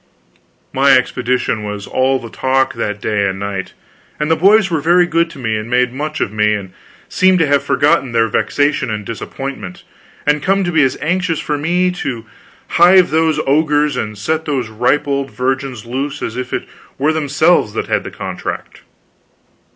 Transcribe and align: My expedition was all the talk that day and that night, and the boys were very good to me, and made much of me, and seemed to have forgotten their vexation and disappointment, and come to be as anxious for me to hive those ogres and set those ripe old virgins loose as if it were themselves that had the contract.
My 0.73 0.93
expedition 0.97 1.63
was 1.63 1.85
all 1.85 2.17
the 2.17 2.31
talk 2.31 2.73
that 2.73 2.99
day 2.99 3.27
and 3.27 3.39
that 3.39 3.45
night, 3.45 3.73
and 4.19 4.31
the 4.31 4.35
boys 4.35 4.71
were 4.71 4.81
very 4.81 5.05
good 5.05 5.29
to 5.29 5.37
me, 5.37 5.55
and 5.55 5.69
made 5.69 5.93
much 5.93 6.19
of 6.19 6.33
me, 6.33 6.55
and 6.55 6.73
seemed 7.07 7.37
to 7.37 7.45
have 7.45 7.61
forgotten 7.61 8.11
their 8.11 8.27
vexation 8.27 8.89
and 8.89 9.05
disappointment, 9.05 9.83
and 10.25 10.41
come 10.41 10.63
to 10.63 10.71
be 10.71 10.81
as 10.81 10.97
anxious 11.03 11.37
for 11.37 11.55
me 11.55 11.91
to 11.91 12.25
hive 12.67 13.11
those 13.11 13.39
ogres 13.45 13.95
and 13.95 14.17
set 14.17 14.45
those 14.45 14.69
ripe 14.69 15.07
old 15.07 15.29
virgins 15.29 15.85
loose 15.85 16.23
as 16.23 16.35
if 16.35 16.51
it 16.51 16.67
were 16.97 17.13
themselves 17.13 17.73
that 17.73 17.85
had 17.85 18.03
the 18.03 18.09
contract. 18.09 18.81